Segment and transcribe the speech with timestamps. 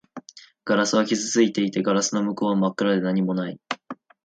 [0.65, 3.59] ガラスは傷ついていて、ガラスの向こうは真っ暗で何もない